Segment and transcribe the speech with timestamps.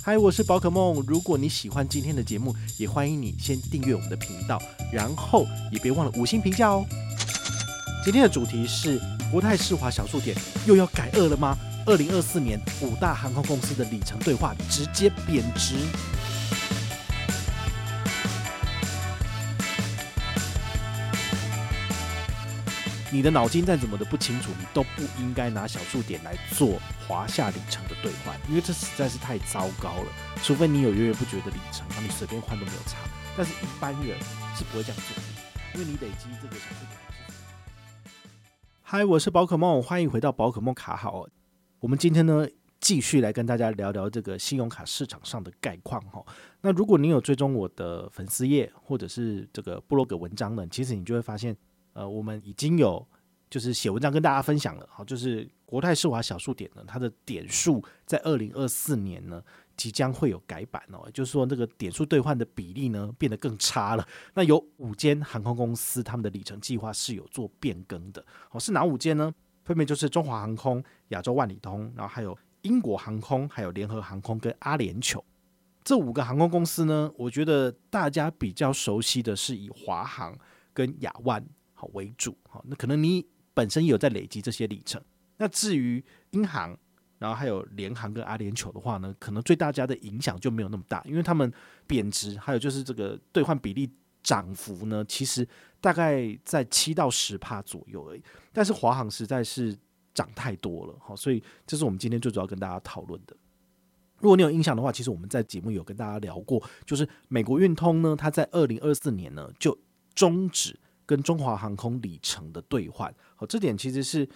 [0.00, 1.04] 嗨，我是宝可梦。
[1.06, 6.86] 如果你喜欢今天的节目，也欢迎你先订阅我们的频道，然后也别忘了五星评价哦。
[8.04, 8.98] 今天的主题是
[9.30, 11.58] 国泰世华小数点又要改二了吗？
[11.84, 15.74] 二零二四年五大航空公司的里程兑换直接贬值。
[23.18, 30.12] 你的脑筋再怎么的不清楚，你都不应该拿小数点来做华夏里程的兑换，因为这实在是太糟糕了。
[30.40, 32.96] 除非你有源源不绝的里程，那你随便换都没有差。
[33.36, 34.16] 但是一般人
[34.54, 35.22] 是不会这样做的，
[35.74, 38.12] 因为你累积这个小数点。
[38.82, 41.26] 嗨，我是宝可梦，欢迎回到宝可梦卡好。
[41.80, 42.46] 我们今天呢，
[42.78, 46.24] 继续来跟大家聊聊这个信用卡市场上的概况哈。
[46.60, 51.56] 那如果你有追踪我的粉丝页或者是这个部落格文章呢，其实你就会发现。
[51.98, 53.04] 呃，我们已经有
[53.50, 59.42] 就是写文章跟大家分享了，好，就是国泰世华小数点呢，它的点数在二零二四年呢
[59.76, 64.06] 即将会有改版哦，就是说那个点数兑换的比例呢变得更差了。
[64.34, 69.34] 那有五间航空公司，他们的里程计划是有做变更的，哦，是哪五间呢？
[69.64, 75.20] 分别就是中华航空、亚洲万里通，然后还有英国航空、还有联合航空跟阿联酋
[75.82, 80.38] 这五个航空公司呢，我觉得大家比较熟悉的是以华航
[80.72, 81.44] 跟亚万。
[81.80, 85.00] 好为主，好，那可能你本身有在累积这些里程。
[85.36, 86.76] 那至于英航，
[87.20, 91.52] 然后还有联航跟阿联酋的话呢，可能对大家的影响就没有那么大，因为他们
[91.86, 93.88] 贬值，还有就是这个兑换比例
[94.24, 95.46] 涨幅呢，其实
[95.80, 98.22] 大概在七到十帕左右而已。
[98.52, 99.78] 但是华航实在是
[100.12, 103.36] 涨太多了，好，所以这是我们今天最主要跟大家讨论的。
[104.18, 109.78] 如果你有印象的话，其实我们在节目有跟大家聊过，就是美国运通呢，它在二零二四年呢就
[110.16, 110.76] 终止。
[111.08, 114.28] 跟中华航空里程的兑换，好，这点其实是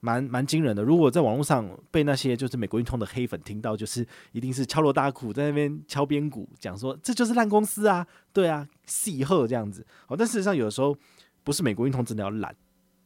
[0.00, 0.82] 蛮蛮惊人的。
[0.82, 9.86] 如果在网络上被那些就是美国运通的黑粉听到，就是一定是敲锣打鼓在那边敲边鼓，讲说这就是烂公司啊，对啊，戏鹤这样子。
[10.06, 10.94] 好，但事实上有的时候
[11.42, 12.54] 不是美国运通真的要烂，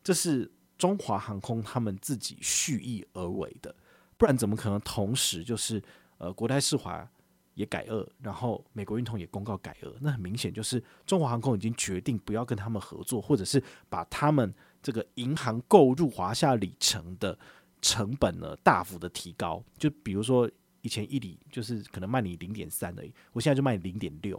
[0.02, 3.72] 这是中华航空他们自己蓄意而为的，
[4.18, 5.80] 不然怎么可能同时就是
[6.18, 7.08] 呃国泰世华。
[7.54, 14.52] 也改二，然后美国运通也公告改二，那很明显就是中华航空已经决定不要跟他们合作，或者是把他们
[14.82, 17.38] 这个银行购入华夏里程的
[17.82, 19.62] 成本呢大幅的提高。
[19.76, 24.36] 就比如说以前一里就是可能卖你零点三而已，我现在就卖你零点六，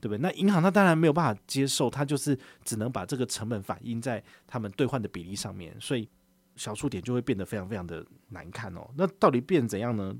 [0.00, 0.18] 对不对？
[0.18, 6.08] 那银行它当然没有办法接受，它就是只能把这个成本反映在他们兑换的比例上面，所以
[6.54, 8.88] 小数点就会变得非常非常的难看哦。
[8.96, 10.14] 那到底变怎样呢？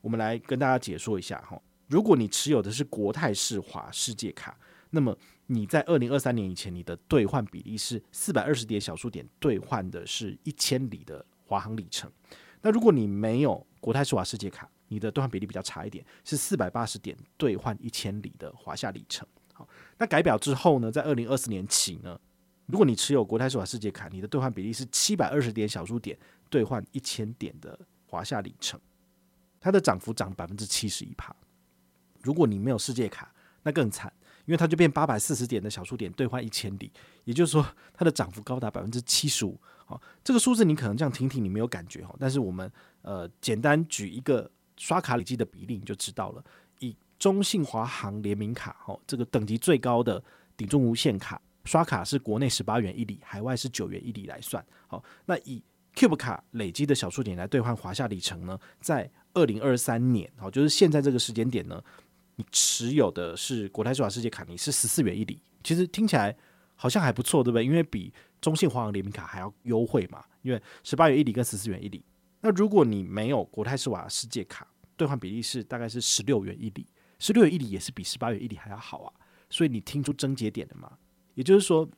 [0.00, 1.60] 我们来跟大家解说一下哈。
[1.88, 4.56] 如果你持有的是国泰世华世界卡，
[4.90, 5.16] 那么
[5.46, 12.10] 你在二零二三年以前，你的兑换比例是四百二十点小数点兑换的是一千里的华航里程。
[12.60, 19.26] 那如果你没有国泰世华世界卡，你的兑换比例比较差一点，是四百八十点兑换一千里的华夏里程。
[19.54, 19.66] 好，
[19.96, 22.20] 那改表之后呢，在二零二四年起呢，
[22.66, 26.18] 如果你持有国泰世华世界卡，你的兑换比例是七百二十点小数点
[26.50, 28.78] 兑换一千点的华夏里程，
[29.58, 31.34] 它的涨幅涨百分之七十一趴。
[32.28, 34.12] 如果你没有世界卡，那更惨，
[34.44, 36.92] 因为它就变八百四十点的小数点兑换一千里，
[37.24, 39.58] 也就是说它的涨幅高达百分之七十五。
[39.86, 46.44] 好，这个数字你可能这样听听你没有感觉哈，但是我们呃简单举一个刷卡累积的比例你就知道了。
[46.80, 50.22] 以中信华航联名卡哈，这个等级最高的
[50.54, 54.62] 顶重无限卡刷卡是国内十八元一里，海外是九元一里来算。
[54.86, 55.62] 好，那以
[55.94, 61.82] Cube 卡累积的小数点来兑换华夏里程呢，在二零二三年好，就是现在这个时间点呢。
[62.38, 66.34] 你持有的是国泰世华世界卡，你是十四元一里，其实听起来
[66.76, 67.64] 好像还不错，对不对？
[67.64, 70.24] 因为比中信华航联名卡还要优惠嘛。
[70.42, 72.04] 因为十八元一里跟十四元一里，
[72.40, 76.86] 那如果你没有国泰世华世界卡，兑换比例是大概是十六元一里，
[77.18, 79.12] 十六元一里也是比十八元一里还要好啊。
[79.50, 80.96] 所以你听出症结点了吗？
[81.34, 81.88] 也就是说，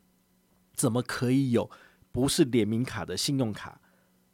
[0.73, 1.71] 怎么可以有
[2.11, 3.79] 不是联名卡的信用卡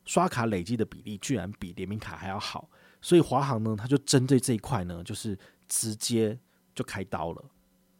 [0.04, 2.70] 刷卡累积的比例居然比联名卡还要好？
[3.02, 5.36] 所以华航呢，它就针对这一块呢，就是。
[5.68, 6.38] 直接
[6.74, 7.44] 就开刀了，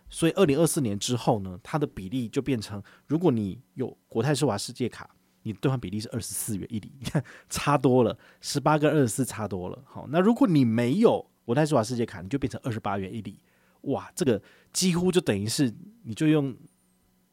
[0.08, 5.08] 所以二零二四年之后呢，它的比例就变成，如果你有国泰世华世界卡，
[5.42, 9.82] 你兑换比例是二十四元一里，你 看差多了，十八跟二十四差多了。
[9.84, 13.40] 好，那如果你没有国泰世华世界卡，你就变成二十八元一里，
[13.82, 14.40] 哇，这个
[14.72, 15.72] 几乎就等于是
[16.02, 16.56] 你就用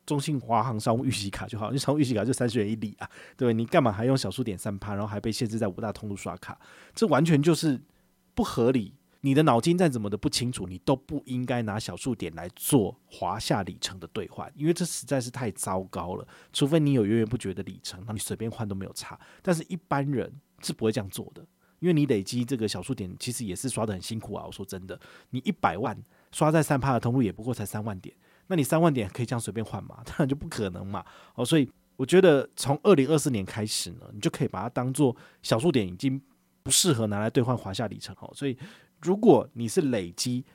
[0.05, 3.53] 中信华航商务预习卡就好， 你商务预习卡就三十元一里啊，对对？
[3.53, 6.59] 你干嘛还用小数点三趴，然后还被限制在五大通路刷卡，
[6.93, 7.81] 这完全就是
[8.33, 8.93] 不合理。
[9.25, 16.27] 你的脑筋再怎么的不清楚，你都不应该拿小数点来做华夏里程的兑换，因为这实在是太糟糕了。
[16.51, 19.17] 除非你有源源不绝的里程，那你随便换都没有差。
[19.41, 20.29] 但是一般人
[20.61, 21.41] 是不会这样做的，
[21.79, 24.43] 因为你累积这个小数点，其实也是刷得很辛苦啊。
[24.45, 24.99] 我说真的，
[25.29, 25.97] 你一百万
[26.33, 28.13] 刷在三趴的通路，也不过才三万点，
[28.47, 30.01] 那你三万点可以这样随便换吗？
[30.05, 31.05] 当然就不可能嘛。
[31.35, 36.21] 哦，所以我觉得从二零二四年开始呢，你就可以把它当做小数点已经
[36.61, 38.29] 不适合拿来兑换华夏里程哦。
[38.35, 38.57] 所以
[39.03, 40.45] 如果你是累积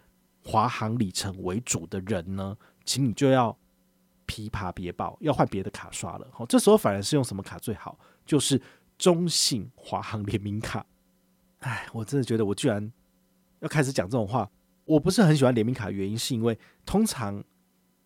[0.42, 3.56] 华航里程为主的人呢，请你就要
[4.26, 6.26] 琵琶别抱，要换别的卡刷了。
[6.32, 7.98] 好，这时候反而是用什么卡最好？
[8.24, 8.60] 就是
[8.96, 10.84] 中信华航联名卡。
[11.60, 12.92] 哎，我真的觉得我居然
[13.60, 14.50] 要开始讲这种话。
[14.84, 17.44] 我不是很喜欢联名卡原因，是因为通常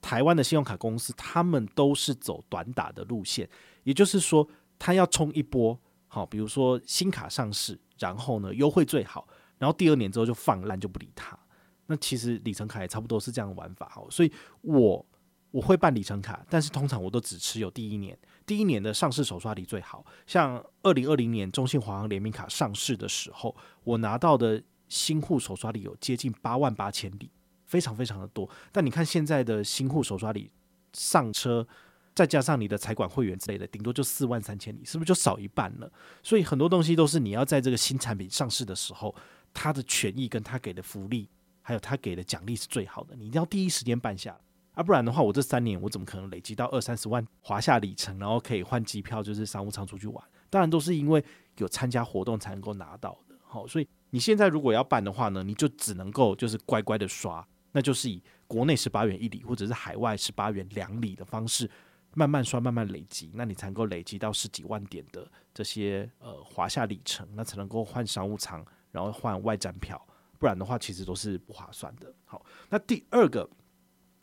[0.00, 3.48] 台湾的信用卡公司他们都是走短打的路线，
[3.84, 4.48] 也就是说，
[4.80, 5.78] 他要冲一波，
[6.08, 9.28] 好，比如说新卡上市，然后呢优惠最好，
[9.62, 11.38] 然后第二年之后就放烂，就不理他。
[11.86, 14.32] 那其实里程卡也差不多是这样的玩法，好，所以
[14.62, 15.06] 我
[15.52, 23.54] 我会办里程卡，但是通常我都只持有第一年，第一年的上市首刷礼最好，像二零二零年中信华航联名卡上市的时候，
[23.84, 24.60] 我拿到的。
[24.88, 27.30] 新户首刷礼有接近八万八千里，
[27.64, 28.46] 非常非常的多。
[28.70, 30.50] 但你看现在的新户首刷礼
[30.92, 31.66] 上车，
[32.14, 35.90] 再加上你的财管会员之类的，顶多就四万三千里，是不是就少一半了？
[36.22, 39.14] 所以很多东西都是你要在这个新产品上市的时候，
[39.52, 41.28] 他的权益跟他给的福利，
[41.60, 44.38] 还有他给的奖励是最好的，你一定要第一时间办下，
[44.74, 50.24] 啊，不然的话，我这三年我怎么可能累积到二三十万华夏里程，然后可以换机票，就是商务舱出去玩？
[50.50, 51.24] 当然都是因为
[51.58, 53.34] 有参加活动才能够拿到的。
[53.42, 53.88] 好，所以。
[54.14, 61.66] 你现在如果要办的话呢，你就只能够就是乖乖的刷，那就是以国内十八元一里或者是海外十八元两里的方式
[62.12, 70.00] 慢慢刷，慢慢累积，那你才能够累积到十几万点的这些呃华夏里程，那才能够换商务舱，然后换外站票，
[70.38, 72.14] 不然的话其实都是不划算的。
[72.24, 73.50] 好，那第二个。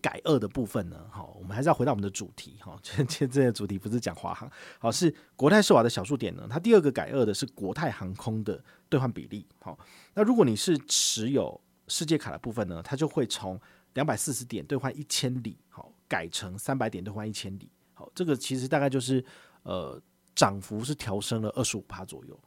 [0.01, 2.79] 改二的部分呢，好，我们还是要回到我们的主题哈。
[2.81, 4.49] 这这这主题不是讲华航，
[4.79, 6.47] 好，是国泰世华的小数点呢。
[6.49, 9.45] 它第二个改二的是国泰航空的兑换比例。
[9.59, 9.77] 好，
[10.13, 13.59] 那如果你是持有世界卡的部分呢，它就会从
[13.95, 17.69] 两百四十点兑换一千里，好，改成三百点兑换一千里。
[17.93, 19.21] 好，这个其实大概就是
[19.63, 20.01] 呃
[20.33, 22.39] 涨幅是调升了二十五趴左右。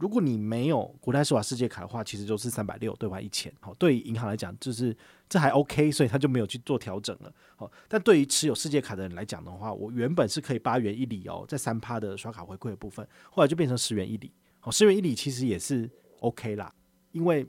[0.00, 3.52] 如果你没有国泰世华世界卡的话，其实就是三百六兑换一千。
[3.60, 4.96] 好，对于银行来讲，就是
[5.28, 7.30] 这还 OK，所以他就没有去做调整了。
[7.54, 14.32] 好，但对于持有世界卡的人来讲的话，我原本是可以八元一里哦，在三趴的刷卡回馈的部分，后来就变成十元一里。
[14.58, 15.88] 好，十元一里其实也是
[16.20, 16.72] OK 啦，
[17.12, 17.46] 因为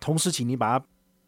[0.00, 0.86] 同时请你把它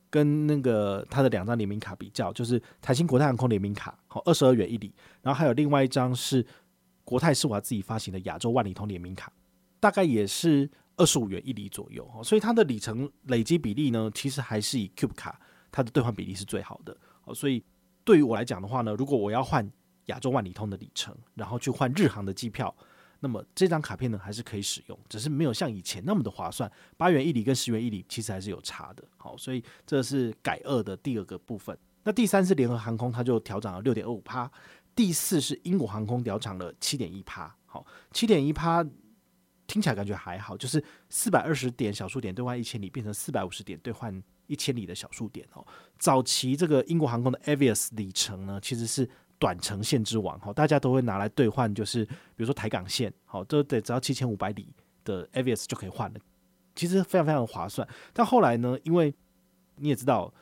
[0.09, 6.47] 跟那个它的两张联名卡比较，就是台新国泰航空联名卡，好，二十二元一里，然后还有另外一张是
[7.05, 9.31] 国泰世华自己发行的亚洲万里通联名卡。
[9.81, 15.41] 大概也是二十五元一里左右，所以它的里程累积比例呢，其实还是以 Cube 卡
[15.73, 16.97] 它的兑换比例是最好的。
[17.35, 17.65] 所以
[18.05, 19.67] 对于我来讲的话呢，如果我要换
[20.07, 22.75] 亚洲万里通的里程，然后去换日航的机票，
[23.21, 26.71] 那么这张卡片呢还是可以使用，只是没有像以前那么的划算。
[26.97, 29.05] 八元一里跟十元一里其实还是有差的。
[29.17, 31.77] 好，所以这是改二的第二个部分。
[32.03, 34.51] 那第三是联合航空，它就调涨了六点二五趴。
[34.95, 37.55] 第四是英国航空调涨了七点一趴。
[37.65, 38.85] 好，七点一趴。
[39.71, 45.65] 听起来感觉还好，就是四百二十点小数点兑换一千里，变成四百五十点兑换一千里的小数点哦。
[45.97, 49.09] 早期这个英国航空的 Avios 里程呢，其实是
[49.39, 54.69] 短程线之王哈，大家都会拿来兑换，就是比如说台港线，好，都得只要七千五百里
[55.05, 56.19] 的 Avios 就可以换了，
[56.75, 57.87] 其实非常非常划算。
[58.13, 59.15] 但后来呢，因为
[59.77, 60.35] 你也知道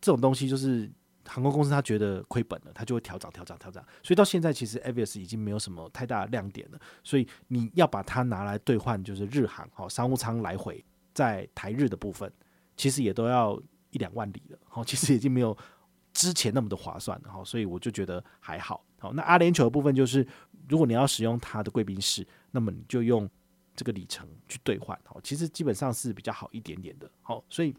[0.00, 0.90] 这种东西就是。
[1.28, 6.80] 航空公司他觉得亏本了，他就会调涨、调涨、调涨，所以到现在其实 Avis 已经没有什么太大的亮点了。
[7.04, 10.82] 所以你要把它拿来兑换，就是日航好商务舱来回
[11.12, 12.32] 在台日的部分，
[12.76, 14.58] 其实也都要一两万里了。
[14.64, 15.56] 好，其实已经没有
[16.12, 17.30] 之前那么的划算了。
[17.30, 18.82] 好，所以我就觉得还好。
[18.98, 20.26] 好，那阿联酋的部分就是，
[20.68, 23.28] 如果你要使用它的贵宾室，那么你就用
[23.76, 24.98] 这个里程去兑换。
[25.04, 27.10] 好，其实基本上是比较好一点点的。
[27.20, 27.74] 好，所以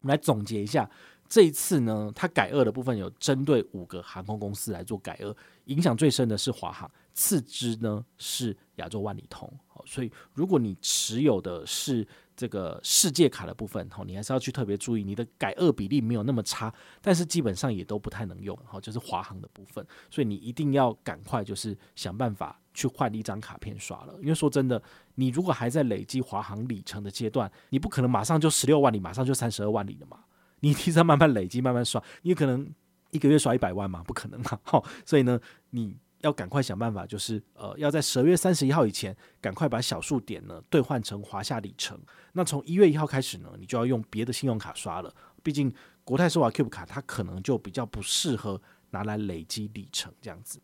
[0.00, 0.88] 我们来总结一下。
[1.32, 5.34] 这一次呢，它改二的部分有针对五个航空公司来做改二，
[5.64, 9.50] 影响最深的是华航，次之呢是亚洲万里通。
[9.86, 16.70] 所以如果你持有的是这个世界卡的部分，好，你还是要去特别注意，你的改二比例没有那么差，
[17.00, 18.54] 但是基本上也都不太能用。
[18.66, 24.82] 好，就是华航的部分，所以你一定要赶快就是想办法去换一张卡片刷了，因为说真的，
[25.14, 30.18] 你如果还在累积华航里程的阶段，你不可能马上就十六万里，马上就三十二万里了嘛。
[30.62, 32.68] 你提前慢慢累积，慢慢刷，你可能
[33.10, 34.02] 一个月刷一百万嘛？
[34.04, 34.58] 不可能嘛！
[34.62, 35.38] 好，所以呢，
[35.70, 42.00] 你要赶快想办法，就是呃，要在十二月三十一号以前，赶快把小数点呢兑换成华夏里程。
[42.32, 45.12] 那从一月一号开始呢，你就要用别的信用卡刷了。
[45.42, 45.72] 毕竟
[46.04, 50.60] 国泰世华 Cube 卡它可能就比较不适合拿来累积里程这样子。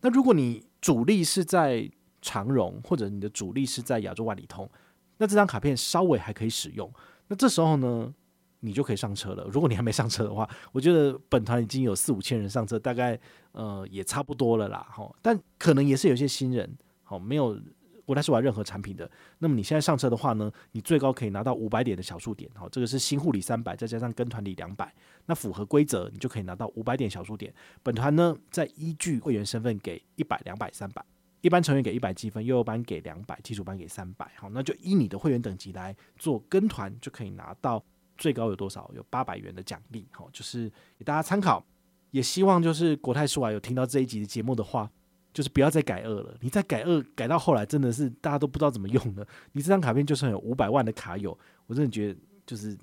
[0.00, 1.88] 那如果你主力是在
[2.20, 4.68] 长荣，或者你的主力是在亚洲万里通，
[5.16, 6.92] 那这张卡片稍微还可以使用。
[7.28, 8.12] 那这时候呢，
[8.60, 9.44] 你就可以上车了。
[9.44, 13.18] 如果你还没上车的话， 我觉得本团已经有四五千人上车，大概
[13.52, 14.86] 呃也差不多了啦。
[14.90, 17.58] 哈，但可能也是有些新人，好没有
[18.04, 19.10] 国泰世华任何产品的。
[19.38, 22.50] 那么你现在上车的话呢，你最高可以拿到五百点的小数点。
[22.54, 24.92] 好，这个是新护理三百，再加上跟团礼两百，
[25.26, 27.52] 那符合规则，你就可以拿到五百点小数点。
[27.82, 31.04] 本团呢，再依据会员身份给一百、两百、三百。
[31.40, 34.28] 一般成员给一百积分，幼幼班给两百，基础班给三百。
[34.36, 37.84] 好，那就依你的会员等级来做跟团，就可以拿到。
[38.18, 38.90] 最高有多少？
[38.94, 41.64] 有八百元的奖励，好，就是给大家参考。
[42.10, 44.90] 也希望就是国泰世华有听到这一集的节目的话，
[45.32, 46.36] 就是不要再改二了。
[46.40, 49.26] 你再改二，改到后来真的是大家都不知道怎么用了。
[49.52, 52.76] 你这张卡片就算有五百万的卡友，我真的觉得就是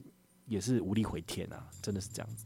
[0.46, 2.46] 也是无力回天啊，真的是这样子。